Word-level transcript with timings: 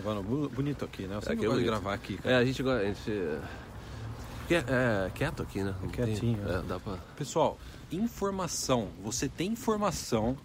Gravando 0.00 0.48
bonito 0.48 0.84
aqui, 0.84 1.04
né? 1.06 1.14
Eu 1.16 1.22
sempre 1.22 1.46
Aqui 1.46 1.54
é 1.54 1.58
de 1.58 1.64
gravar 1.64 1.94
aqui. 1.94 2.14
É, 2.14 2.22
cara. 2.22 2.38
a 2.38 2.44
gente, 2.44 2.62
gosta- 2.64 2.80
a 2.82 2.84
gente 2.86 3.38
que- 4.48 4.54
é, 4.54 5.10
quieto 5.14 5.42
aqui, 5.42 5.62
né? 5.62 5.72
Tem- 5.80 5.90
Quietinho, 5.90 6.38
É, 6.48 6.54
é. 6.56 6.62
dá 6.62 6.80
pra... 6.80 6.96
Pessoal, 7.16 7.56
informação. 7.92 8.88
Você 9.04 9.28
tem 9.28 9.52
informação 9.52 10.36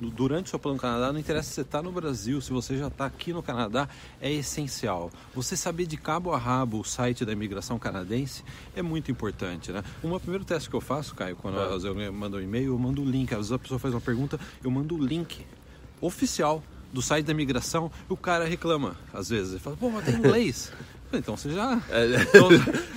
durante 0.00 0.46
o 0.46 0.50
seu 0.50 0.58
plano 0.58 0.78
Canadá, 0.78 1.12
não 1.12 1.20
interessa 1.20 1.48
se 1.50 1.54
você 1.56 1.60
está 1.60 1.82
no 1.82 1.92
Brasil, 1.92 2.40
se 2.40 2.50
você 2.50 2.76
já 2.78 2.88
está 2.88 3.04
aqui 3.06 3.32
no 3.32 3.42
Canadá, 3.42 3.88
é 4.20 4.32
essencial. 4.32 5.10
Você 5.34 5.54
saber 5.56 5.86
de 5.86 5.96
cabo 5.98 6.32
a 6.32 6.38
rabo 6.38 6.80
o 6.80 6.84
site 6.84 7.24
da 7.26 7.32
imigração 7.32 7.78
canadense 7.78 8.42
é 8.74 8.80
muito 8.82 9.10
importante, 9.10 9.70
né? 9.70 9.82
Um 10.02 10.18
primeiro 10.18 10.44
teste 10.46 10.68
que 10.70 10.76
eu 10.76 10.80
faço, 10.80 11.14
Caio, 11.14 11.36
quando 11.36 11.58
É. 11.58 11.88
eu 12.06 12.12
mando 12.12 12.38
um 12.38 12.40
e-mail, 12.40 12.72
eu 12.72 12.78
mando 12.78 13.02
o 13.02 13.04
link. 13.04 13.32
Às 13.32 13.36
vezes 13.38 13.52
a 13.52 13.58
pessoa 13.58 13.78
faz 13.78 13.92
uma 13.94 14.00
pergunta, 14.00 14.40
eu 14.62 14.70
mando 14.70 14.94
o 14.96 14.98
link 15.06 15.46
oficial 16.00 16.62
do 16.94 17.02
site 17.02 17.26
da 17.26 17.32
imigração 17.32 17.90
o 18.08 18.16
cara 18.16 18.44
reclama, 18.46 18.96
às 19.12 19.28
vezes. 19.28 19.50
Ele 19.52 19.60
fala, 19.60 19.76
pô, 19.76 19.90
mas 19.90 20.04
tem 20.04 20.14
inglês. 20.14 20.72
Então 21.16 21.36
você 21.36 21.48
já... 21.50 21.80
É, 21.90 22.06
Então, 22.22 22.48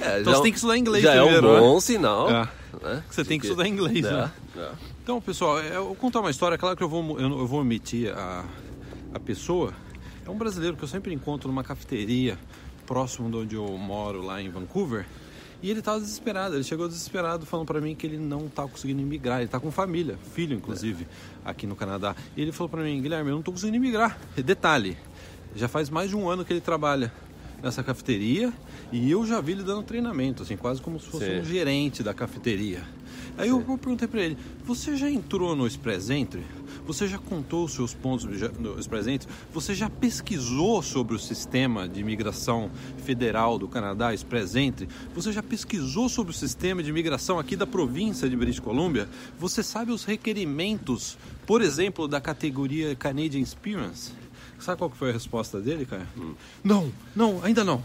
é, 0.02 0.22
então 0.22 0.34
já- 0.34 0.38
você 0.38 0.42
tem 0.42 0.52
que 0.52 0.58
estudar 0.58 0.76
inglês 0.76 1.03
Já 1.03 1.12
primeiro, 1.22 1.48
é 1.48 1.52
um 1.52 1.53
né? 1.53 1.59
bom 1.59 1.80
sinal. 1.80 2.28
É. 2.31 2.50
né? 2.81 3.03
Você 3.12 3.23
tem 3.23 3.38
que 3.38 3.45
De 3.45 3.52
estudar 3.52 3.68
inglês, 3.68 4.03
É, 4.03 4.12
né? 4.12 4.31
é. 4.58 4.70
Então, 5.03 5.22
pessoal, 5.22 5.59
eu 5.59 5.86
vou 5.86 5.95
contar 5.95 6.22
uma 6.22 6.31
história. 6.31 6.58
Claro 6.58 6.75
que 6.75 6.81
eu 6.84 6.90
vou, 6.90 7.20
eu, 7.20 7.30
eu 7.30 7.45
vou 7.45 7.62
omitir 7.62 8.12
a, 8.18 8.44
a 9.14 9.20
pessoa. 9.20 9.72
É 10.25 10.31
um 10.31 10.36
brasileiro 10.38 10.75
que 10.75 10.84
eu 10.84 10.88
sempre 10.88 11.14
encontro 11.14 11.48
numa 11.48 11.64
cafeteria 11.64 12.40
próximo 12.88 13.30
de 13.30 13.36
onde 13.38 13.56
eu 13.56 13.68
moro, 13.78 14.23
lá 14.25 14.42
em 14.42 14.50
Vancouver. 14.50 15.06
E 15.61 15.69
ele 15.69 15.80
estava 15.80 16.00
desesperado. 16.00 16.55
Ele 16.55 16.63
chegou 16.63 16.88
desesperado 16.88 17.45
falando 17.45 17.66
para 17.67 17.81
mim 17.81 17.95
que 17.95 18.05
ele 18.05 18.17
não 18.17 18.45
está 18.45 18.67
conseguindo 18.67 19.02
imigrar. 19.02 19.38
Ele 19.38 19.45
está 19.45 19.59
com 19.59 19.72
família, 19.72 20.17
filho 20.33 20.55
inclusive, 20.55 21.08
aqui 21.44 21.66
no 21.66 21.75
Canadá. 21.75 22.16
E 22.36 22.41
ele 22.41 22.52
falou 22.52 22.69
para 22.69 22.83
mim, 22.83 23.02
Guilherme, 23.02 23.30
eu 23.30 23.33
não 23.33 23.39
estou 23.39 23.53
conseguindo 23.53 23.78
imigrar. 23.78 24.17
E 24.35 24.44
detalhe, 24.44 24.97
já 25.55 25.67
faz 25.67 25.89
mais 25.89 26.09
de 26.09 26.16
um 26.16 26.30
ano 26.30 26.45
que 26.45 26.53
ele 26.53 26.61
trabalha 26.61 27.11
nessa 27.61 27.83
cafeteria 27.83 28.53
e 28.91 29.09
eu 29.09 29.25
já 29.25 29.41
vi 29.41 29.53
ele 29.53 29.63
dando 29.63 29.83
treinamento, 29.83 30.44
assim, 30.44 30.55
quase 30.55 30.81
como 30.81 31.00
se 31.00 31.08
fosse 31.08 31.25
Sim. 31.25 31.39
um 31.39 31.44
gerente 31.44 32.03
da 32.03 32.13
cafeteria. 32.13 32.83
Aí 33.38 33.50
eu, 33.50 33.63
eu 33.67 33.78
perguntei 33.78 34.08
para 34.08 34.22
ele: 34.22 34.38
Você 34.66 34.95
já 34.95 35.09
entrou 35.09 35.55
no 35.55 35.67
Express 35.67 36.09
Entry? 36.09 36.44
Você 36.88 37.06
já 37.06 37.18
contou 37.18 37.66
os 37.66 37.74
seus 37.74 37.94
pontos 37.94 38.26
Express 38.80 39.08
Entry? 39.08 39.28
Você 39.54 39.76
já 39.76 39.90
pesquisou 39.90 40.82
sobre 40.82 41.16
o 41.16 41.20
sistema 41.20 41.88
de 41.88 42.00
imigração 42.00 42.72
federal 43.04 43.60
do 43.60 43.68
Canadá, 43.68 44.14
Express 44.14 44.56
Entry? 44.56 44.88
Você 45.14 45.34
já 45.34 45.44
pesquisou 45.44 46.08
sobre 46.08 46.32
o 46.32 46.34
sistema 46.34 46.82
de 46.82 46.90
imigração 46.90 47.38
aqui 47.38 47.58
da 47.58 47.68
província 47.68 48.30
de 48.30 48.38
British 48.38 48.62
Columbia? 48.62 49.10
Você 49.38 49.62
sabe 49.62 49.92
os 49.92 50.06
requerimentos, 50.06 51.18
por 51.46 51.62
exemplo, 51.62 52.08
da 52.08 52.22
categoria 52.22 52.96
Canadian 52.96 53.42
Experience? 53.42 54.14
Sabe 54.58 54.78
qual 54.78 54.90
foi 54.90 55.10
a 55.10 55.14
resposta 55.14 55.60
dele, 55.60 55.86
cara? 55.86 56.08
Não, 56.64 56.90
não, 57.14 57.44
ainda 57.44 57.66
não. 57.66 57.84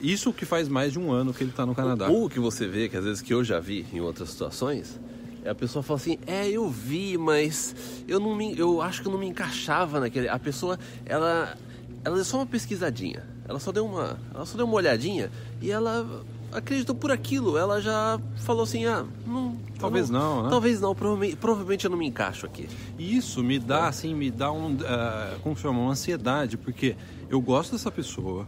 Isso 0.00 0.32
que 0.32 0.46
faz 0.46 0.68
mais 0.68 0.92
de 0.92 0.98
um 0.98 1.12
ano 1.12 1.34
que 1.34 1.42
ele 1.42 1.50
está 1.50 1.66
no 1.66 1.74
Canadá. 1.74 2.08
Ou 2.08 2.26
o 2.26 2.30
que 2.30 2.40
você 2.40 2.66
vê, 2.66 2.88
que 2.88 2.96
às 2.96 3.04
vezes 3.04 3.22
que 3.22 3.34
eu 3.34 3.44
já 3.44 3.60
vi 3.60 3.84
em 3.92 4.00
outras 4.00 4.30
situações, 4.30 4.98
a 5.48 5.54
pessoa 5.54 5.82
fala 5.82 5.98
assim, 5.98 6.18
é, 6.26 6.48
eu 6.48 6.68
vi, 6.68 7.16
mas 7.16 7.74
eu 8.08 8.18
não 8.18 8.34
me, 8.34 8.58
eu 8.58 8.82
acho 8.82 9.02
que 9.02 9.08
eu 9.08 9.12
não 9.12 9.18
me 9.18 9.26
encaixava 9.26 10.00
naquele. 10.00 10.28
A 10.28 10.38
pessoa, 10.38 10.78
ela, 11.04 11.56
ela 12.04 12.14
deu 12.14 12.24
só 12.24 12.38
uma 12.38 12.46
pesquisadinha, 12.46 13.22
ela 13.48 13.58
só 13.58 13.72
deu 13.72 13.84
uma, 13.84 14.18
ela 14.34 14.44
só 14.44 14.56
deu 14.56 14.66
uma 14.66 14.74
olhadinha 14.74 15.30
e 15.60 15.70
ela 15.70 16.24
acreditou 16.52 16.94
por 16.94 17.10
aquilo. 17.10 17.56
Ela 17.56 17.80
já 17.80 18.20
falou 18.36 18.64
assim, 18.64 18.86
ah, 18.86 19.04
não, 19.26 19.56
Talvez 19.78 20.08
não, 20.10 20.44
né? 20.44 20.50
Talvez 20.50 20.80
não, 20.80 20.94
provavelmente, 20.94 21.36
provavelmente 21.36 21.84
eu 21.84 21.90
não 21.90 21.98
me 21.98 22.06
encaixo 22.06 22.46
aqui. 22.46 22.68
E 22.98 23.16
isso 23.16 23.42
me 23.42 23.58
dá, 23.58 23.88
assim, 23.88 24.14
me 24.14 24.30
dá 24.30 24.50
um, 24.50 24.76
ah, 24.84 25.36
como 25.42 25.56
chama, 25.56 25.80
uma 25.80 25.92
ansiedade, 25.92 26.56
porque 26.56 26.96
eu 27.28 27.40
gosto 27.40 27.72
dessa 27.72 27.90
pessoa, 27.90 28.46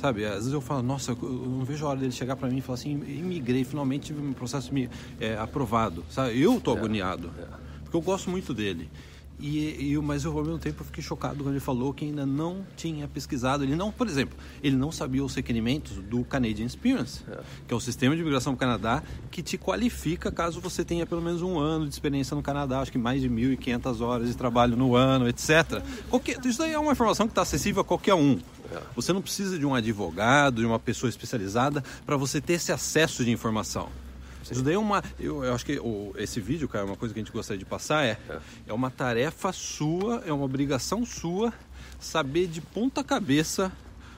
sabe? 0.00 0.24
Às 0.24 0.34
vezes 0.34 0.52
eu 0.52 0.60
falo, 0.60 0.82
nossa, 0.82 1.12
eu 1.12 1.28
não 1.28 1.64
vejo 1.64 1.84
a 1.86 1.90
hora 1.90 2.00
dele 2.00 2.12
chegar 2.12 2.36
pra 2.36 2.48
mim 2.48 2.58
e 2.58 2.60
falar 2.60 2.78
assim, 2.78 2.92
imigrei, 2.92 3.64
finalmente 3.64 4.06
tive 4.06 4.20
um 4.20 4.32
processo 4.32 4.72
me, 4.72 4.88
é, 5.20 5.36
aprovado, 5.36 6.04
sabe? 6.10 6.40
Eu 6.40 6.60
tô 6.60 6.72
agoniado, 6.72 7.30
porque 7.82 7.96
eu 7.96 8.00
gosto 8.00 8.30
muito 8.30 8.54
dele. 8.54 8.90
E, 9.40 9.92
e, 9.92 9.98
mas 9.98 10.24
eu, 10.24 10.36
ao 10.36 10.44
mesmo 10.44 10.58
tempo 10.58 10.82
eu 10.82 10.84
fiquei 10.84 11.02
chocado 11.02 11.42
quando 11.42 11.54
ele 11.54 11.60
falou 11.60 11.94
que 11.94 12.04
ainda 12.04 12.26
não 12.26 12.64
tinha 12.76 13.08
pesquisado. 13.08 13.64
Ele 13.64 13.74
não, 13.74 13.90
por 13.90 14.06
exemplo, 14.06 14.38
ele 14.62 14.76
não 14.76 14.92
sabia 14.92 15.24
os 15.24 15.34
requerimentos 15.34 15.96
do 15.96 16.22
Canadian 16.24 16.66
Experience, 16.66 17.24
que 17.66 17.72
é 17.72 17.76
o 17.76 17.80
sistema 17.80 18.14
de 18.14 18.20
imigração 18.20 18.52
do 18.52 18.58
Canadá 18.58 19.02
que 19.30 19.42
te 19.42 19.56
qualifica 19.56 20.30
caso 20.30 20.60
você 20.60 20.84
tenha 20.84 21.06
pelo 21.06 21.22
menos 21.22 21.40
um 21.40 21.58
ano 21.58 21.86
de 21.86 21.92
experiência 21.92 22.34
no 22.34 22.42
Canadá, 22.42 22.80
acho 22.80 22.92
que 22.92 22.98
mais 22.98 23.22
de 23.22 23.30
1.500 23.30 24.00
horas 24.00 24.28
de 24.28 24.36
trabalho 24.36 24.76
no 24.76 24.94
ano, 24.94 25.26
etc. 25.26 25.82
Qualquer, 26.10 26.38
isso 26.44 26.58
daí 26.58 26.72
é 26.72 26.78
uma 26.78 26.92
informação 26.92 27.26
que 27.26 27.32
está 27.32 27.42
acessível 27.42 27.80
a 27.80 27.84
qualquer 27.84 28.14
um. 28.14 28.38
Você 28.94 29.12
não 29.12 29.20
precisa 29.22 29.58
de 29.58 29.64
um 29.66 29.74
advogado, 29.74 30.60
de 30.60 30.66
uma 30.66 30.78
pessoa 30.78 31.08
especializada 31.10 31.82
para 32.06 32.16
você 32.16 32.40
ter 32.40 32.54
esse 32.54 32.70
acesso 32.72 33.24
de 33.24 33.30
informação. 33.30 33.88
Isso 34.50 34.62
daí 34.62 34.74
é 34.74 34.78
uma. 34.78 35.02
Eu, 35.18 35.44
eu 35.44 35.54
acho 35.54 35.64
que 35.64 35.78
o- 35.78 36.12
esse 36.16 36.40
vídeo, 36.40 36.68
cara, 36.68 36.84
uma 36.84 36.96
coisa 36.96 37.12
que 37.14 37.20
a 37.20 37.22
gente 37.22 37.32
gostaria 37.32 37.58
de 37.58 37.64
passar 37.64 38.04
é. 38.04 38.18
É 38.66 38.72
uma 38.72 38.90
tarefa 38.90 39.52
sua, 39.52 40.22
é 40.26 40.32
uma 40.32 40.44
obrigação 40.44 41.04
sua 41.04 41.52
saber 42.00 42.46
de 42.48 42.60
ponta 42.60 43.04
cabeça 43.04 43.70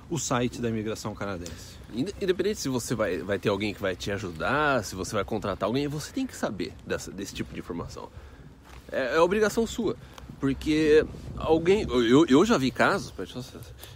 o 0.08 0.18
site 0.18 0.60
da 0.60 0.68
imigração 0.68 1.14
canadense. 1.14 1.76
Inde- 1.92 2.14
Independente 2.20 2.60
se 2.60 2.68
você 2.68 2.94
vai, 2.94 3.18
vai 3.18 3.38
ter 3.38 3.48
alguém 3.48 3.74
que 3.74 3.80
vai 3.82 3.96
te 3.96 4.10
ajudar, 4.12 4.84
se 4.84 4.94
você 4.94 5.14
vai 5.14 5.24
contratar 5.24 5.66
alguém, 5.66 5.88
você 5.88 6.12
tem 6.12 6.26
que 6.26 6.36
saber 6.36 6.72
dessa- 6.86 7.10
desse 7.10 7.34
tipo 7.34 7.52
de 7.52 7.60
informação. 7.60 8.08
É, 8.90 9.16
é 9.16 9.20
obrigação 9.20 9.66
sua. 9.66 9.96
Porque 10.42 11.06
alguém. 11.36 11.82
Eu, 11.88 12.26
eu 12.26 12.44
já 12.44 12.58
vi 12.58 12.72
casos. 12.72 13.14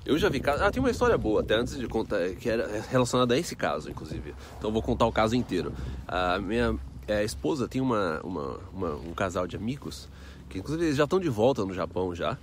eu- 0.07 0.17
já 0.17 0.29
vi 0.29 0.39
casos. 0.39 0.63
Ah, 0.63 0.71
tem 0.71 0.79
uma 0.81 0.93
história 0.93 1.19
boa, 1.19 1.41
até 1.41 1.57
antes 1.57 1.77
de 1.77 1.89
contar, 1.89 2.21
que 2.37 2.49
era 2.49 2.83
relacionada 2.89 3.35
a 3.35 3.37
esse 3.37 3.57
caso, 3.57 3.91
inclusive. 3.91 4.33
Então 4.57 4.71
vou 4.71 4.81
contar 4.81 5.07
o 5.07 5.13
caso 5.13 5.35
inteiro. 5.35 5.73
A 6.07 6.39
minha 6.39 6.79
é, 7.09 7.25
esposa 7.25 7.67
tem 7.67 7.81
uma, 7.81 8.21
uma- 8.23 8.61
uma- 8.73 8.95
um 8.95 9.13
casal 9.13 9.49
de 9.49 9.57
amigos, 9.57 10.09
que 10.49 10.61
inclusive 10.61 10.85
eles 10.87 10.97
já 10.97 11.03
estão 11.03 11.19
de 11.19 11.29
volta 11.29 11.65
no 11.65 11.75
Japão 11.75 12.15
já. 12.15 12.39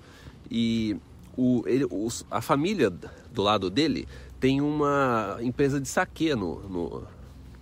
E 0.52 0.98
o, 1.38 1.64
ele, 1.66 1.88
os- 1.90 2.26
a 2.30 2.42
família 2.42 2.90
do 2.90 3.42
lado 3.42 3.70
dele 3.70 4.06
tem 4.38 4.60
uma 4.60 5.38
empresa 5.42 5.80
de 5.80 5.88
saque 5.88 6.36
no, 6.36 6.60
no, 6.68 7.04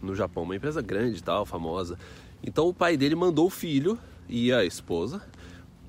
no 0.02 0.16
Japão, 0.16 0.42
uma 0.42 0.56
empresa 0.56 0.82
grande 0.82 1.20
e 1.20 1.22
tal, 1.22 1.46
famosa. 1.46 2.00
Então 2.44 2.68
o 2.68 2.74
pai 2.74 2.98
dele 2.98 3.14
mandou 3.14 3.46
o 3.46 3.50
filho 3.52 3.96
e 4.28 4.52
a 4.52 4.66
esposa 4.66 5.22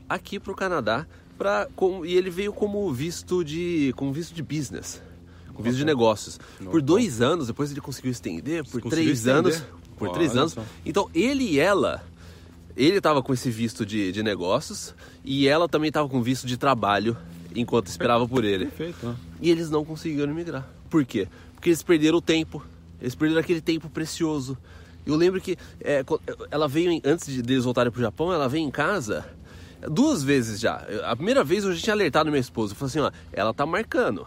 aqui 0.09 0.39
para 0.39 0.53
o 0.53 0.55
Canadá 0.57 1.07
pra, 1.39 1.67
com, 1.75 2.05
e 2.05 2.15
ele 2.17 2.31
veio 2.31 2.53
como 2.53 2.93
visto 2.93 3.45
de 3.45 3.93
como 3.97 4.13
visto 4.13 4.35
de 4.35 4.43
business, 4.43 5.03
com 5.55 5.63
visto 5.63 5.79
de 5.79 5.85
negócios. 5.85 6.39
Por 6.71 6.81
dois 6.83 7.21
anos, 7.21 7.47
depois 7.47 7.71
ele 7.71 7.81
conseguiu 7.81 8.11
estender 8.13 8.63
por 8.65 8.81
Conseguiu 8.81 8.91
três 8.91 9.19
estender? 9.19 9.37
anos, 9.39 9.63
por 9.97 10.09
Olha 10.09 10.15
três 10.15 10.37
anos. 10.37 10.53
só. 10.53 10.65
Então 10.85 11.11
ele 11.15 11.45
e 11.45 11.59
ela, 11.59 12.03
ele 12.77 12.99
estava 12.99 13.23
com 13.23 13.33
esse 13.35 13.51
visto 13.51 13.85
de, 13.85 14.13
de 14.13 14.23
negócios 14.23 14.95
e 15.25 15.47
ela 15.49 15.69
também 15.69 15.89
estava 15.89 16.09
com 16.09 16.22
visto 16.22 16.47
de 16.47 16.57
trabalho 16.57 17.16
enquanto 17.55 17.87
esperava 17.89 18.27
por 18.27 18.45
ele. 18.45 18.66
Perfeito, 18.66 19.07
né? 19.07 19.16
E 19.41 19.51
eles 19.51 19.69
não 19.71 19.84
conseguiram 19.84 20.33
migrar. 20.34 20.66
Por 20.89 21.05
quê? 21.05 21.28
Porque 21.55 21.69
eles 21.71 21.83
perderam 21.83 22.19
o 22.19 22.22
tempo. 22.22 22.65
Eles 23.01 23.15
perderam 23.15 23.41
aquele 23.41 23.60
tempo 23.60 23.89
precioso. 23.91 24.57
Eu 25.05 25.16
lembro 25.16 25.41
que 25.41 25.57
é, 25.81 26.05
ela 26.51 26.69
veio, 26.69 26.91
em- 26.91 27.03
antes 27.05 27.27
de 27.27 27.43
deles 27.43 27.65
voltarem 27.65 27.91
pro 27.91 28.01
Japão, 28.01 28.33
ela 28.33 28.48
veio 28.48 28.65
em 28.66 28.71
casa 28.71 29.27
duas 29.91 30.23
vezes 30.23 30.61
já. 30.61 30.84
A 31.05 31.15
primeira 31.17 31.43
vez 31.45 31.65
eu 31.65 31.73
já 31.75 31.81
tinha 31.83 31.95
alertado 31.95 32.31
minha 32.31 32.41
esposa. 32.41 32.73
Eu 32.73 32.77
falei 32.77 32.89
assim, 32.91 33.01
ó, 33.01 33.11
ela 33.33 33.53
tá 33.55 33.65
marcando. 33.67 34.27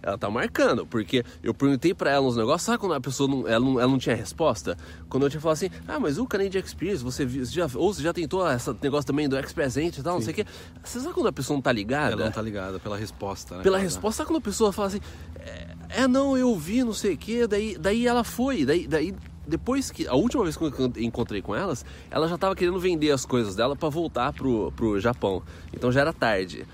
Ela 0.00 0.16
tá 0.16 0.30
marcando, 0.30 0.86
porque 0.86 1.24
eu 1.42 1.52
perguntei 1.52 1.92
pra 1.92 2.08
ela 2.12 2.24
uns 2.24 2.36
negócios, 2.36 2.62
sabe 2.62 2.78
quando 2.78 2.94
a 2.94 3.00
pessoa 3.00 3.28
não, 3.28 3.48
ela, 3.48 3.58
não, 3.64 3.80
ela 3.80 3.90
não 3.90 3.98
tinha 3.98 4.14
resposta? 4.14 4.78
Quando 5.08 5.24
eu 5.26 5.30
tinha 5.30 5.40
falado 5.40 5.56
assim, 5.56 5.70
ah, 5.88 5.98
mas 5.98 6.18
o 6.18 6.26
Canadian 6.26 6.60
Experience, 6.60 7.02
você, 7.02 7.26
já, 7.44 7.68
ou 7.74 7.92
você 7.92 8.00
já 8.00 8.12
tentou 8.12 8.48
esse 8.48 8.72
negócio 8.80 9.06
também 9.08 9.28
do 9.28 9.36
Express 9.36 9.76
Entry 9.76 10.00
e 10.00 10.04
tal, 10.04 10.14
não 10.14 10.22
sei 10.22 10.32
o 10.32 10.36
quê. 10.36 10.46
Você 10.84 11.00
sabe 11.00 11.12
quando 11.12 11.26
a 11.26 11.32
pessoa 11.32 11.56
não 11.56 11.62
tá 11.62 11.72
ligada? 11.72 12.12
Ela 12.12 12.24
não 12.26 12.30
tá 12.32 12.40
ligada 12.40 12.78
pela 12.78 12.96
resposta, 12.96 13.56
né? 13.56 13.62
pela 13.64 13.76
Ela- 13.76 13.82
resposta, 13.84 14.18
sabe 14.18 14.28
quando 14.28 14.38
a 14.38 14.44
pessoa 14.44 14.72
fala 14.72 14.86
assim, 14.86 15.00
é, 15.40 15.66
é, 16.02 16.06
não, 16.08 16.38
eu 16.38 16.56
vi, 16.56 16.84
não 16.84 16.94
sei 16.94 17.14
o 17.14 17.18
que, 17.18 17.44
daí, 17.48 17.76
daí 17.76 18.06
ela 18.06 18.22
foi, 18.22 18.64
daí, 18.64 18.86
daí 18.86 19.12
depois 19.48 19.90
que, 19.90 20.06
a 20.06 20.14
última 20.14 20.42
vez 20.44 20.56
que 20.56 20.62
eu 20.64 20.92
encontrei 20.98 21.40
com 21.42 21.54
elas, 21.54 21.84
ela 22.10 22.28
já 22.28 22.36
tava 22.38 22.54
querendo 22.54 22.78
vender 22.78 23.10
as 23.10 23.24
coisas 23.24 23.56
dela 23.56 23.74
para 23.74 23.88
voltar 23.88 24.32
pro, 24.32 24.70
pro 24.72 25.00
Japão, 25.00 25.42
então 25.72 25.90
já 25.90 26.02
era 26.02 26.12
tarde, 26.12 26.66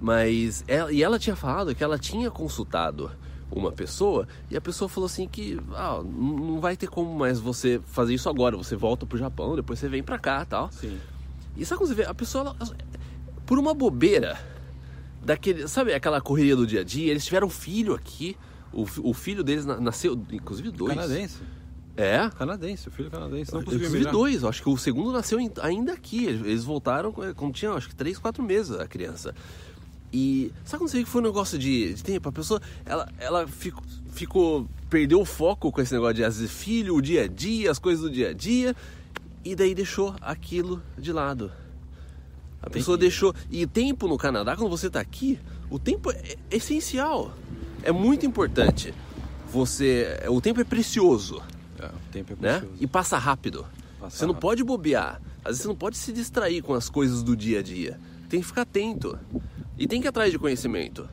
mas, 0.00 0.64
ela, 0.66 0.92
e 0.92 1.02
ela 1.02 1.18
tinha 1.18 1.36
falado 1.36 1.74
que 1.74 1.82
ela 1.84 1.98
tinha 1.98 2.30
consultado 2.30 3.10
uma 3.50 3.70
pessoa 3.70 4.26
e 4.50 4.56
a 4.56 4.60
pessoa 4.60 4.88
falou 4.88 5.06
assim 5.06 5.28
que 5.28 5.60
ah, 5.74 6.00
não 6.02 6.58
vai 6.60 6.76
ter 6.76 6.88
como 6.88 7.14
mais 7.18 7.38
você 7.38 7.80
fazer 7.86 8.14
isso 8.14 8.28
agora, 8.28 8.56
você 8.56 8.74
volta 8.76 9.04
pro 9.04 9.18
Japão, 9.18 9.54
depois 9.54 9.78
você 9.78 9.88
vem 9.88 10.02
pra 10.02 10.18
cá 10.18 10.44
tal. 10.44 10.70
Sim. 10.72 10.98
E 11.56 11.64
sabe 11.66 11.80
quando 11.80 11.88
você 11.88 11.94
vê, 11.94 12.04
a 12.06 12.14
pessoa, 12.14 12.56
ela- 12.58 12.76
por 13.44 13.58
uma 13.58 13.74
bobeira, 13.74 14.38
daquele, 15.22 15.68
sabe 15.68 15.92
aquela 15.92 16.20
correria 16.20 16.56
do 16.56 16.66
dia 16.66 16.80
a 16.80 16.84
dia, 16.84 17.10
eles 17.10 17.24
tiveram 17.24 17.46
um 17.48 17.50
filho 17.50 17.94
aqui, 17.94 18.36
o, 18.72 18.86
o 19.02 19.12
filho 19.12 19.44
deles 19.44 19.66
na- 19.66 19.78
nasceu, 19.78 20.18
inclusive 20.32 20.70
dois. 20.70 20.94
Canadense. 20.94 21.38
É, 21.96 22.30
Canadense, 22.30 22.88
o 22.88 22.90
filho 22.90 23.10
canadense. 23.10 23.52
Não 23.52 23.62
conseguiu 23.62 23.86
inclusive 23.86 23.96
emigrar. 23.96 24.12
dois, 24.12 24.44
acho 24.44 24.62
que 24.62 24.68
o 24.68 24.76
segundo 24.78 25.12
nasceu 25.12 25.38
ainda 25.60 25.92
aqui, 25.92 26.24
eles 26.24 26.64
voltaram 26.64 27.12
quando 27.12 27.52
tinha, 27.52 27.70
acho 27.72 27.88
que 27.88 27.94
três, 27.94 28.18
quatro 28.18 28.42
meses 28.42 28.72
a 28.78 28.86
criança. 28.86 29.34
E 30.12 30.52
sabe 30.64 30.82
quando 30.82 30.90
você 30.90 30.98
vê 30.98 31.04
que 31.04 31.10
foi 31.10 31.20
um 31.20 31.24
negócio 31.24 31.58
de, 31.58 31.94
de 31.94 32.02
tempo? 32.02 32.28
A 32.28 32.32
pessoa, 32.32 32.60
ela, 32.84 33.08
ela 33.18 33.46
ficou, 33.46 33.82
ficou, 34.12 34.68
perdeu 34.90 35.20
o 35.20 35.24
foco 35.24 35.72
com 35.72 35.80
esse 35.80 35.92
negócio 35.92 36.14
de 36.14 36.22
vezes, 36.22 36.50
filho, 36.50 36.96
o 36.96 37.02
dia 37.02 37.24
a 37.24 37.26
dia, 37.26 37.70
as 37.70 37.78
coisas 37.78 38.02
do 38.02 38.10
dia 38.10 38.30
a 38.30 38.32
dia, 38.32 38.76
e 39.44 39.54
daí 39.54 39.74
deixou 39.74 40.14
aquilo 40.20 40.82
de 40.98 41.12
lado. 41.12 41.50
A 42.62 42.70
pessoa 42.70 42.96
deixou. 42.96 43.34
E 43.50 43.66
tempo 43.66 44.06
no 44.06 44.16
Canadá, 44.16 44.54
quando 44.54 44.70
você 44.70 44.86
está 44.86 45.00
aqui, 45.00 45.38
o 45.68 45.78
tempo 45.78 46.10
é 46.12 46.36
essencial. 46.50 47.34
É 47.82 47.90
muito 47.90 48.24
importante. 48.24 48.94
Você, 49.50 50.20
o 50.28 50.40
tempo 50.40 50.60
é 50.60 50.64
precioso. 50.64 51.42
Tempo 52.12 52.34
é 52.34 52.36
precioso. 52.36 52.66
Né? 52.66 52.78
E 52.80 52.86
passa 52.86 53.18
rápido. 53.18 53.66
Passa 53.98 54.18
você 54.18 54.26
não 54.26 54.34
pode 54.34 54.62
bobear. 54.62 55.20
Às 55.38 55.52
vezes 55.52 55.62
você 55.62 55.68
não 55.68 55.76
pode 55.76 55.96
se 55.96 56.12
distrair 56.12 56.62
com 56.62 56.74
as 56.74 56.88
coisas 56.88 57.22
do 57.22 57.36
dia 57.36 57.58
a 57.58 57.62
dia. 57.62 57.98
Tem 58.28 58.40
que 58.40 58.46
ficar 58.46 58.62
atento. 58.62 59.18
E 59.76 59.86
tem 59.88 60.00
que 60.00 60.06
ir 60.06 60.10
atrás 60.10 60.30
de 60.30 60.38
conhecimento. 60.38 61.08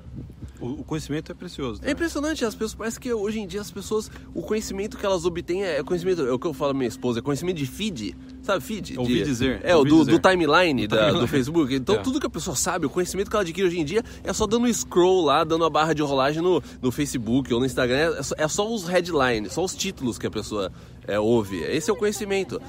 O, 0.62 0.84
conhecimento 0.84 1.32
é 1.32 1.36
precioso. 1.36 1.82
Né? 1.82 1.90
É 1.90 1.92
impressionante, 1.92 2.44
as 2.44 2.54
pessoas 2.54 2.76
parece 2.76 3.00
que 3.00 3.12
hoje 3.14 3.40
em 3.40 3.48
dia 3.48 3.62
as 3.62 3.72
pessoas, 3.72 4.12
o 4.34 4.42
conhecimento 4.42 4.98
que 4.98 5.06
elas 5.06 5.26
obtêm 5.26 5.64
é 5.64 5.82
conhecimento, 5.84 6.22
é 6.22 6.32
o 6.32 6.38
que 6.38 6.48
eu 6.48 6.54
falo 6.54 6.72
à 6.72 6.74
minha 6.74 6.88
esposa, 6.88 7.20
é 7.20 7.22
conhecimento 7.22 7.58
de 7.58 7.66
feed, 7.66 8.16
sabe 8.42 8.64
feed? 8.64 8.98
Ouvi 9.00 9.24
dizer. 9.24 9.62
É, 9.64 9.76
o 9.76 9.84
do, 9.84 10.00
dizer. 10.00 10.12
do 10.12 10.20
timeline, 10.20 10.88
da, 10.88 10.98
timeline. 10.98 11.20
do 11.22 11.28
Facebook. 11.28 11.74
Então 11.74 11.96
é. 11.96 12.00
tudo 12.00 12.20
que 12.20 12.28
a 12.28 12.30
pessoa 12.30 12.56
sabe, 12.56 12.86
o 12.86 12.90
conhecimento 12.90 13.30
que 13.30 13.36
ela 13.36 13.44
adquire 13.44 13.68
hoje 13.68 13.80
em 13.80 13.86
dia 13.86 14.04
é 14.24 14.34
só 14.34 14.46
dando 14.46 14.72
scroll 14.74 15.26
lá, 15.26 15.44
dando 15.44 15.64
a 15.64 15.70
barra 15.70 15.94
de 15.94 16.02
rolagem 16.02 16.42
no, 16.42 16.62
no 16.82 16.92
Facebook 16.92 17.54
ou 17.54 17.60
no 17.60 17.66
Instagram, 17.66 18.16
é 18.18 18.24
só, 18.24 18.36
é 18.38 18.48
só 18.48 18.74
os 18.74 18.86
headlines, 18.86 19.54
só 19.54 19.64
os 19.64 19.74
títulos 19.74 20.18
que 20.18 20.28
a 20.28 20.32
pessoa 20.32 20.72
é, 21.08 21.20
ouve. 21.20 21.58
Esse 21.64 21.90
é 21.90 21.94
o 21.94 21.96
conhecimento 21.96 22.62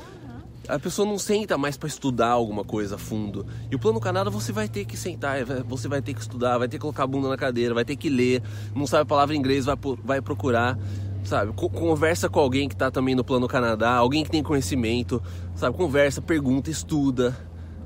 a 0.71 0.79
pessoa 0.79 1.07
não 1.07 1.19
senta 1.19 1.59
mais 1.59 1.77
para 1.77 1.89
estudar 1.89 2.29
alguma 2.29 2.65
coisa 2.65 2.95
a 2.95 2.99
fundo. 2.99 3.47
E 3.71 3.75
o 3.75 3.79
plano 3.79 4.01
Canadá 4.01 4.31
você 4.31 4.53
vai 4.53 4.69
ter 4.69 4.85
que 4.85 4.97
sentar, 4.97 5.45
você 5.67 5.89
vai 5.89 6.01
ter 6.01 6.15
que 6.15 6.21
estudar, 6.21 6.59
vai 6.59 6.69
ter 6.69 6.77
que 6.77 6.83
colocar 6.83 7.05
a 7.05 7.07
bunda 7.07 7.29
na 7.29 7.37
cadeira, 7.37 7.75
vai 7.75 7.85
ter 7.85 7.97
que 7.97 8.09
ler, 8.09 8.43
não 8.75 8.87
sabe 8.87 9.03
a 9.03 9.07
palavra 9.07 9.35
em 9.35 9.39
inglês, 9.39 9.65
vai, 9.65 9.77
vai 10.05 10.21
procurar, 10.23 10.79
sabe? 11.25 11.53
Conversa 11.53 12.29
com 12.29 12.41
alguém 12.41 12.69
que 12.69 12.75
está 12.75 12.91
também 12.91 13.15
no 13.15 13.25
plano 13.25 13.49
Canadá, 13.49 13.93
alguém 13.93 14.25
que 14.25 14.31
tem 14.31 14.43
conhecimento, 14.43 15.23
sabe? 15.55 15.77
Conversa, 15.77 16.23
pergunta, 16.23 16.71
estuda. 16.71 17.37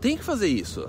Tem 0.00 0.16
que 0.16 0.24
fazer 0.24 0.48
isso. 0.48 0.86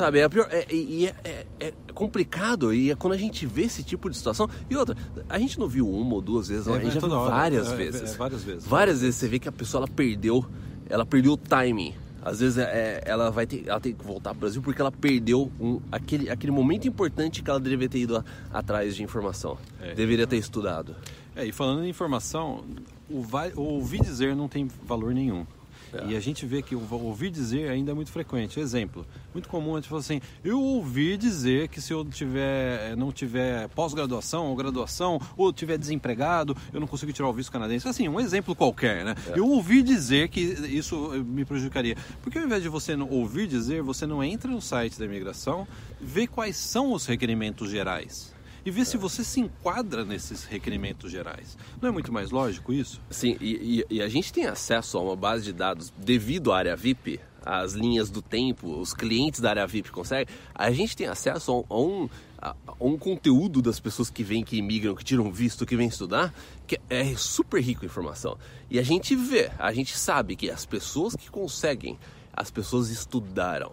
Sabe, 0.00 0.20
é, 0.20 0.28
pior, 0.30 0.48
é, 0.50 0.66
é, 0.70 1.14
é, 1.24 1.46
é, 1.60 1.72
complicado 1.92 2.72
e 2.72 2.90
é 2.90 2.94
quando 2.94 3.12
a 3.12 3.18
gente 3.18 3.44
vê 3.44 3.64
esse 3.64 3.82
tipo 3.82 4.08
de 4.08 4.16
situação. 4.16 4.48
E 4.70 4.74
outra, 4.74 4.96
a 5.28 5.38
gente 5.38 5.58
não 5.58 5.68
viu 5.68 5.86
uma 5.86 6.14
ou 6.14 6.22
duas 6.22 6.48
vezes, 6.48 6.66
é, 6.66 6.72
a 6.72 6.78
gente 6.78 6.94
já 6.94 7.00
viu 7.00 7.12
hora, 7.12 7.30
várias 7.30 7.70
é, 7.70 7.76
vezes. 7.76 8.16
várias 8.16 8.42
vezes. 8.42 8.66
Várias 8.66 9.00
vezes 9.02 9.16
você 9.16 9.28
vê 9.28 9.38
que 9.38 9.46
a 9.46 9.52
pessoa 9.52 9.80
ela 9.80 9.88
perdeu, 9.94 10.46
ela 10.88 11.04
perdeu 11.04 11.32
o 11.32 11.36
timing. 11.36 11.94
Às 12.22 12.40
vezes 12.40 12.56
ela 13.04 13.30
vai 13.30 13.46
ter, 13.46 13.68
ela 13.68 13.80
tem 13.80 13.94
que 13.94 14.02
voltar 14.02 14.30
para 14.30 14.38
o 14.38 14.40
Brasil 14.40 14.62
porque 14.62 14.80
ela 14.80 14.92
perdeu 14.92 15.52
um, 15.60 15.80
aquele, 15.92 16.30
aquele 16.30 16.52
momento 16.52 16.88
importante 16.88 17.42
que 17.42 17.50
ela 17.50 17.60
deveria 17.60 17.88
ter 17.90 17.98
ido 17.98 18.16
a, 18.16 18.24
atrás 18.52 18.96
de 18.96 19.02
informação. 19.02 19.58
Deveria 19.94 20.26
ter 20.26 20.38
estudado. 20.38 20.96
É, 21.36 21.44
e 21.44 21.52
falando 21.52 21.84
em 21.84 21.90
informação, 21.90 22.64
o, 23.08 23.20
vai, 23.20 23.52
o 23.54 23.60
ouvir 23.60 24.00
dizer 24.00 24.34
não 24.34 24.48
tem 24.48 24.66
valor 24.82 25.12
nenhum. 25.12 25.46
É. 25.92 26.12
E 26.12 26.16
a 26.16 26.20
gente 26.20 26.46
vê 26.46 26.62
que 26.62 26.74
o 26.74 26.86
ouvir 26.90 27.30
dizer 27.30 27.70
ainda 27.70 27.92
é 27.92 27.94
muito 27.94 28.10
frequente. 28.10 28.60
Exemplo, 28.60 29.06
muito 29.32 29.48
comum 29.48 29.74
a 29.74 29.80
gente 29.80 29.88
falar 29.88 30.00
assim, 30.00 30.20
eu 30.44 30.60
ouvi 30.60 31.16
dizer 31.16 31.68
que 31.68 31.80
se 31.80 31.92
eu 31.92 32.04
tiver, 32.04 32.96
não 32.96 33.12
tiver 33.12 33.68
pós-graduação 33.68 34.46
ou 34.46 34.56
graduação, 34.56 35.20
ou 35.36 35.52
tiver 35.52 35.78
desempregado, 35.78 36.56
eu 36.72 36.80
não 36.80 36.86
consigo 36.86 37.12
tirar 37.12 37.28
o 37.28 37.32
visto 37.32 37.50
canadense. 37.50 37.88
Assim, 37.88 38.08
um 38.08 38.20
exemplo 38.20 38.54
qualquer, 38.54 39.04
né? 39.04 39.14
É. 39.28 39.38
Eu 39.38 39.46
ouvi 39.48 39.82
dizer 39.82 40.28
que 40.28 40.40
isso 40.40 40.96
me 41.24 41.44
prejudicaria. 41.44 41.96
Porque 42.22 42.38
ao 42.38 42.44
invés 42.44 42.62
de 42.62 42.68
você 42.68 42.96
não 42.96 43.08
ouvir 43.08 43.46
dizer, 43.46 43.82
você 43.82 44.06
não 44.06 44.22
entra 44.22 44.50
no 44.50 44.60
site 44.60 44.98
da 44.98 45.04
imigração, 45.04 45.66
vê 46.00 46.26
quais 46.26 46.56
são 46.56 46.92
os 46.92 47.06
requerimentos 47.06 47.70
gerais 47.70 48.39
e 48.64 48.70
ver 48.70 48.84
se 48.84 48.96
você 48.96 49.24
se 49.24 49.40
enquadra 49.40 50.04
nesses 50.04 50.44
requerimentos 50.44 51.10
gerais. 51.10 51.56
Não 51.80 51.88
é 51.88 51.92
muito 51.92 52.12
mais 52.12 52.30
lógico 52.30 52.72
isso? 52.72 53.00
Sim, 53.10 53.36
e, 53.40 53.84
e, 53.90 53.96
e 53.96 54.02
a 54.02 54.08
gente 54.08 54.32
tem 54.32 54.46
acesso 54.46 54.98
a 54.98 55.02
uma 55.02 55.16
base 55.16 55.44
de 55.44 55.52
dados 55.52 55.92
devido 55.96 56.52
à 56.52 56.58
área 56.58 56.76
VIP, 56.76 57.20
as 57.44 57.72
linhas 57.72 58.10
do 58.10 58.20
tempo, 58.20 58.78
os 58.78 58.92
clientes 58.92 59.40
da 59.40 59.50
área 59.50 59.66
VIP 59.66 59.90
conseguem, 59.90 60.26
a 60.54 60.70
gente 60.70 60.96
tem 60.96 61.06
acesso 61.06 61.64
a 61.68 61.80
um, 61.80 62.08
a 62.40 62.54
um 62.78 62.98
conteúdo 62.98 63.62
das 63.62 63.80
pessoas 63.80 64.10
que 64.10 64.22
vêm, 64.22 64.44
que 64.44 64.56
imigram, 64.56 64.94
que 64.94 65.04
tiram 65.04 65.32
visto, 65.32 65.64
que 65.64 65.76
vêm 65.76 65.88
estudar, 65.88 66.34
que 66.66 66.78
é 66.88 67.14
super 67.16 67.62
rico 67.62 67.84
em 67.84 67.86
informação. 67.86 68.36
E 68.70 68.78
a 68.78 68.82
gente 68.82 69.16
vê, 69.16 69.50
a 69.58 69.72
gente 69.72 69.96
sabe 69.96 70.36
que 70.36 70.50
as 70.50 70.66
pessoas 70.66 71.16
que 71.16 71.30
conseguem, 71.30 71.98
as 72.32 72.50
pessoas 72.50 72.90
estudaram 72.90 73.72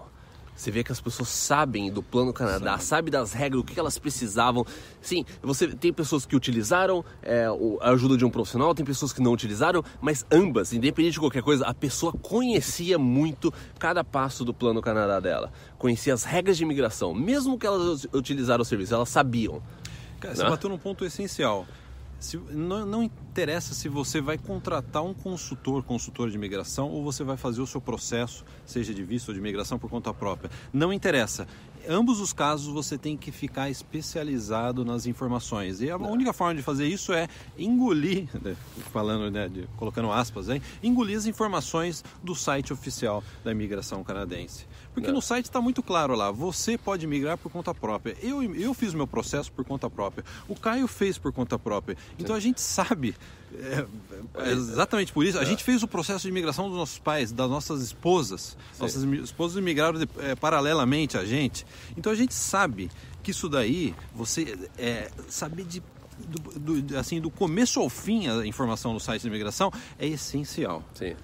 você 0.58 0.72
vê 0.72 0.84
que 0.84 0.92
as 0.92 1.00
pessoas 1.00 1.30
sabem 1.30 1.92
do 1.92 2.02
Plano 2.02 2.34
Canadá, 2.34 2.80
sabem 2.80 3.12
das 3.12 3.32
regras, 3.32 3.62
o 3.62 3.64
que 3.64 3.80
elas 3.80 4.00
precisavam. 4.00 4.66
Sim, 5.00 5.24
você 5.42 5.68
tem 5.68 5.94
pessoas 5.94 6.26
que 6.26 6.36
utilizaram 6.36 7.06
é, 7.22 7.46
a 7.80 7.92
ajuda 7.92 8.18
de 8.18 8.26
um 8.26 8.30
profissional, 8.32 8.74
tem 8.74 8.84
pessoas 8.84 9.14
que 9.14 9.22
não 9.22 9.32
utilizaram, 9.32 9.84
mas 10.02 10.26
ambas, 10.32 10.74
independente 10.74 11.14
de 11.14 11.20
qualquer 11.20 11.44
coisa, 11.44 11.64
a 11.64 11.76
pessoa 11.76 12.12
conhecia 12.12 12.98
muito 12.98 13.54
cada 13.78 14.04
passo 14.04 14.44
do 14.44 14.52
Plano 14.52 14.82
Canadá 14.82 15.20
dela. 15.20 15.52
Conhecia 15.78 16.16
as 16.16 16.24
regras 16.24 16.58
de 16.58 16.64
imigração. 16.64 17.14
Mesmo 17.14 17.60
que 17.60 17.68
elas 17.68 18.08
utilizaram 18.12 18.64
o 18.64 18.66
serviço, 18.66 18.96
elas 18.96 19.10
sabiam. 19.10 19.62
Cara, 20.20 20.36
você 20.36 20.44
né? 20.44 20.50
bateu 20.50 20.70
num 20.72 20.80
ponto 20.80 21.06
essencial. 21.06 21.68
Se, 22.20 22.38
não, 22.38 22.86
não, 22.86 23.04
interessa 23.04 23.74
se 23.74 23.88
você 23.88 24.20
vai 24.20 24.38
contratar 24.38 25.04
um 25.04 25.14
consultor, 25.14 25.84
consultor 25.84 26.30
de 26.30 26.36
imigração, 26.36 26.90
ou 26.90 27.04
você 27.04 27.24
vai 27.24 27.38
fazer 27.38 27.62
o 27.62 27.68
seu 27.68 27.80
processo, 27.80 28.44
seja 28.66 28.94
de 28.94 29.04
visto 29.04 29.30
ou 29.30 29.34
de 29.34 29.40
imigração 29.40 29.78
por 29.78 29.90
conta 29.90 30.14
própria. 30.14 30.50
Não 30.74 30.92
interessa 30.92 31.48
ambos 31.88 32.20
os 32.20 32.34
casos 32.34 32.68
você 32.68 32.98
tem 32.98 33.18
que 33.18 33.32
ficar 33.32 33.70
especializado 33.70 34.84
nas 34.86 35.06
informações. 35.06 35.82
E 35.82 35.90
a 35.90 35.98
única 35.98 36.34
forma 36.34 36.56
de 36.56 36.62
fazer 36.62 36.88
isso 36.88 37.14
é 37.14 37.28
engolir, 37.58 38.28
falando, 38.92 39.32
né, 39.32 39.48
de, 39.48 39.68
colocando 39.78 40.12
aspas, 40.12 40.50
hein, 40.50 40.62
engolir 40.84 41.18
as 41.18 41.26
informações 41.26 42.04
do 42.24 42.36
site 42.36 42.74
oficial 42.74 43.24
da 43.44 43.52
imigração 43.52 44.04
canadense. 44.04 44.66
Porque 44.94 45.12
no 45.12 45.22
site 45.22 45.46
está 45.46 45.62
muito 45.62 45.84
claro 45.84 46.16
lá, 46.16 46.32
você 46.32 46.78
pode 46.78 47.06
migrar 47.06 47.38
por 47.38 47.52
conta 47.52 47.74
própria. 47.74 48.18
Eu, 48.22 48.42
eu 48.56 48.74
fiz 48.74 48.94
o 48.94 48.98
meu 48.98 49.06
processo 49.06 49.52
por 49.52 49.64
conta 49.64 49.90
própria. 49.90 50.26
O 50.48 50.56
Caio 50.56 50.88
fez 50.88 51.18
por 51.18 51.32
conta 51.32 51.60
própria. 51.60 51.96
Então 52.18 52.36
a 52.36 52.40
gente 52.40 52.60
sabe 52.60 53.16
é, 53.58 53.86
é 54.50 54.52
exatamente 54.52 55.12
por 55.12 55.26
isso. 55.26 55.40
A 55.40 55.44
gente 55.44 55.64
fez 55.64 55.82
o 55.84 55.88
processo 55.88 56.24
de 56.24 56.30
imigração 56.30 56.68
dos 56.70 56.78
nossos 56.78 57.00
pais, 57.00 57.32
das 57.32 57.50
nossas 57.50 57.82
esposas. 57.82 58.58
Sim. 58.74 58.82
Nossas 58.82 59.04
esposas 59.04 59.58
imigraram 59.58 60.00
de, 60.00 60.08
é, 60.20 60.36
paralelamente 60.36 61.18
a 61.18 61.26
gente. 61.26 61.66
Então 61.98 62.12
a 62.12 62.16
gente 62.16 62.34
sabe 62.34 62.90
que 63.24 63.32
isso 63.32 63.50
daí, 63.50 63.94
você 64.16 64.58
é, 64.78 65.10
saber 65.28 65.64
de 65.66 65.82
do, 66.18 66.82
do, 66.82 66.98
assim, 66.98 67.22
do 67.22 67.30
começo 67.30 67.80
ao 67.80 67.90
fim 67.90 68.28
a 68.28 68.46
informação 68.46 68.92
no 68.92 69.00
site 69.00 69.22
de 69.22 69.28
imigração 69.28 69.72
é 70.00 70.08
essencial. 70.08 70.84
Sim. 70.94 71.16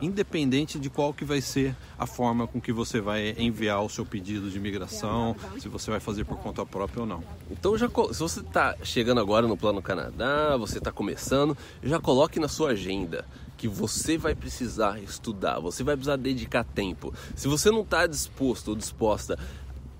Independente 0.00 0.78
de 0.78 0.88
qual 0.88 1.12
que 1.12 1.24
vai 1.24 1.40
ser 1.40 1.76
a 1.98 2.06
forma 2.06 2.46
com 2.46 2.60
que 2.60 2.72
você 2.72 3.00
vai 3.00 3.34
enviar 3.38 3.82
o 3.82 3.88
seu 3.88 4.04
pedido 4.04 4.50
de 4.50 4.56
imigração, 4.56 5.36
se 5.58 5.68
você 5.68 5.90
vai 5.90 6.00
fazer 6.00 6.24
por 6.24 6.38
conta 6.38 6.64
própria 6.64 7.00
ou 7.02 7.06
não. 7.06 7.22
Então, 7.50 7.76
já, 7.76 7.88
se 7.88 8.18
você 8.20 8.40
está 8.40 8.76
chegando 8.82 9.20
agora 9.20 9.46
no 9.46 9.56
Plano 9.56 9.82
Canadá, 9.82 10.56
você 10.56 10.78
está 10.78 10.90
começando, 10.90 11.56
já 11.82 12.00
coloque 12.00 12.40
na 12.40 12.48
sua 12.48 12.70
agenda 12.70 13.24
que 13.62 13.68
você 13.68 14.18
vai 14.18 14.34
precisar 14.34 15.00
estudar, 15.00 15.60
você 15.60 15.84
vai 15.84 15.94
precisar 15.94 16.16
dedicar 16.16 16.64
tempo. 16.64 17.14
Se 17.36 17.46
você 17.46 17.70
não 17.70 17.82
está 17.82 18.08
disposto 18.08 18.68
ou 18.68 18.74
disposta 18.74 19.38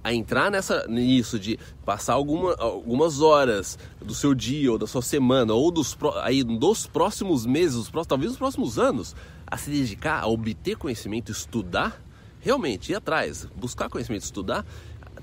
a 0.04 0.12
entrar 0.12 0.50
nessa 0.50 0.86
nisso 0.88 1.38
de 1.38 1.58
passar 1.84 2.14
alguma, 2.14 2.54
algumas 2.58 3.20
horas 3.20 3.78
do 4.00 4.14
seu 4.14 4.34
dia 4.34 4.72
ou 4.72 4.78
da 4.78 4.86
sua 4.86 5.02
semana 5.02 5.52
ou 5.54 5.70
dos, 5.70 5.96
aí, 6.22 6.42
dos 6.42 6.86
próximos 6.86 7.46
meses, 7.46 7.88
dos, 7.88 8.06
talvez 8.06 8.32
nos 8.32 8.38
próximos 8.38 8.78
anos, 8.78 9.14
a 9.46 9.56
se 9.56 9.70
dedicar 9.70 10.20
a 10.20 10.26
obter 10.26 10.76
conhecimento, 10.76 11.30
estudar, 11.30 12.02
realmente 12.40 12.92
ir 12.92 12.96
atrás, 12.96 13.46
buscar 13.54 13.88
conhecimento, 13.88 14.24
estudar, 14.24 14.66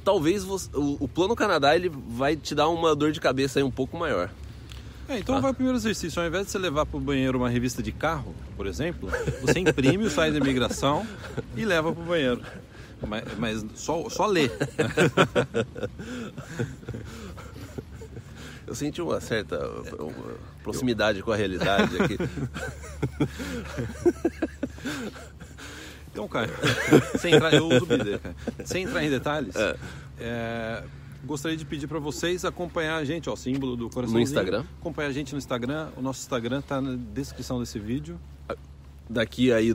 talvez 0.04 0.44
você, 0.44 0.70
o, 0.74 0.98
o, 1.02 1.08
plano 1.08 1.36
Canadá 1.36 1.76
ele 1.76 1.90
vai 1.90 2.36
te 2.36 2.56
dar 2.56 2.70
uma 2.70 2.96
dor 2.96 3.12
de 3.12 3.20
cabeça 3.20 3.60
aí 3.60 3.64
um 3.64 3.72
pouco 3.72 3.98
maior. 3.98 4.30
É, 5.10 5.18
então 5.18 5.36
ah. 5.36 5.40
vai 5.40 5.52
o 5.52 5.54
primeiro 5.54 5.78
exercício. 5.78 6.22
Ao 6.22 6.28
invés 6.28 6.46
de 6.46 6.52
você 6.52 6.60
levar 6.60 6.86
para 6.86 6.98
o 6.98 7.02
banheiro 7.02 7.38
uma 7.38 7.50
revista 7.50 7.82
de 7.82 7.92
carro, 7.92 8.34
por 8.56 8.68
exemplo, 8.68 9.10
você 9.42 9.60
imprime 9.60 10.06
o 10.06 10.10
site 10.10 10.34
da 10.34 10.40
imigração 10.40 11.06
e 11.58 11.66
leva 11.66 11.92
para 11.92 12.02
o 12.02 12.06
banheiro. 12.06 12.42
Mas, 13.08 13.24
mas, 13.38 13.66
só, 13.76 14.10
só 14.10 14.26
lê. 14.26 14.50
Eu 18.68 18.76
senti 18.76 19.02
uma 19.02 19.20
certa 19.20 19.58
proximidade 20.62 21.24
com 21.24 21.32
a 21.32 21.36
realidade 21.36 21.98
aqui. 22.02 22.18
Então, 26.12 26.28
cara, 26.28 26.50
sem 27.18 27.36
entrar, 27.36 27.54
eu 27.54 27.68
uso 27.68 27.86
BD, 27.86 28.18
cara. 28.18 28.36
Sem 28.66 28.84
entrar 28.84 29.04
em 29.06 29.10
detalhes, 29.10 29.56
é. 29.56 29.76
É, 30.20 30.84
gostaria 31.24 31.56
de 31.56 31.64
pedir 31.64 31.88
para 31.88 32.00
vocês 32.00 32.44
acompanhar 32.44 32.98
a 32.98 33.06
gente, 33.06 33.30
ó, 33.30 33.36
símbolo 33.36 33.78
do 33.78 33.90
coração. 33.90 34.16
No 34.16 34.20
Instagram. 34.20 34.66
Acompanhar 34.82 35.10
a 35.10 35.12
gente 35.14 35.32
no 35.34 35.38
Instagram. 35.38 35.90
O 35.96 36.02
nosso 36.02 36.22
Instagram 36.22 36.60
está 36.60 36.82
na 36.82 36.98
descrição 37.14 37.60
desse 37.60 37.80
vídeo. 37.80 38.20
Daqui 39.10 39.54
aí 39.54 39.74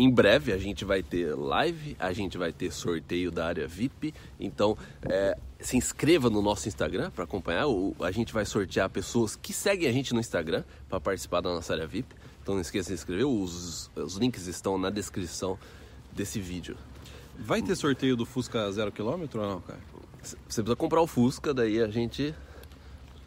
em 0.00 0.10
breve 0.10 0.52
a 0.52 0.58
gente 0.58 0.84
vai 0.84 1.02
ter 1.02 1.34
live, 1.34 1.96
a 1.98 2.12
gente 2.12 2.38
vai 2.38 2.52
ter 2.52 2.70
sorteio 2.72 3.30
da 3.30 3.46
área 3.46 3.66
VIP. 3.66 4.14
Então, 4.38 4.76
é, 5.02 5.36
se 5.60 5.76
inscreva 5.76 6.30
no 6.30 6.40
nosso 6.40 6.68
Instagram 6.68 7.10
para 7.10 7.24
acompanhar. 7.24 7.66
O, 7.66 7.94
a 8.00 8.10
gente 8.10 8.32
vai 8.32 8.44
sortear 8.44 8.88
pessoas 8.88 9.34
que 9.36 9.52
seguem 9.52 9.88
a 9.88 9.92
gente 9.92 10.14
no 10.14 10.20
Instagram 10.20 10.62
para 10.88 11.00
participar 11.00 11.40
da 11.40 11.50
nossa 11.50 11.72
área 11.72 11.86
VIP. 11.86 12.14
Então 12.42 12.54
não 12.54 12.62
esqueça 12.62 12.90
de 12.90 12.96
se 12.96 13.02
inscrever. 13.02 13.26
Os, 13.26 13.90
os 13.96 14.16
links 14.16 14.46
estão 14.46 14.78
na 14.78 14.88
descrição 14.88 15.58
desse 16.12 16.40
vídeo. 16.40 16.76
Vai 17.38 17.60
ter 17.60 17.74
sorteio 17.76 18.16
do 18.16 18.24
Fusca 18.24 18.68
0km 18.70 19.28
ou 19.34 19.48
não, 19.48 19.60
cara? 19.60 19.78
Você 20.22 20.36
precisa 20.36 20.76
comprar 20.76 21.00
o 21.00 21.06
Fusca, 21.06 21.52
daí 21.54 21.80
a 21.80 21.88
gente 21.88 22.34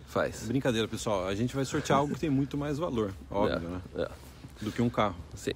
faz. 0.08 0.44
Brincadeira, 0.48 0.88
pessoal. 0.88 1.28
A 1.28 1.36
gente 1.36 1.56
vai 1.56 1.66
sortear 1.66 2.00
algo 2.00 2.14
que 2.14 2.20
tem 2.20 2.30
muito 2.30 2.58
mais 2.58 2.78
valor, 2.78 3.14
óbvio, 3.30 3.56
É, 3.56 3.60
né? 3.60 3.82
é. 3.96 4.64
Do 4.64 4.72
que 4.72 4.82
um 4.82 4.90
carro. 4.90 5.16
Sim. 5.36 5.52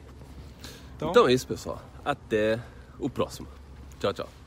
Então, 0.95 1.09
Então 1.09 1.27
é 1.27 1.33
isso, 1.33 1.47
pessoal. 1.47 1.81
Até 2.03 2.59
o 2.99 3.09
próximo. 3.09 3.47
Tchau, 3.99 4.13
tchau. 4.13 4.44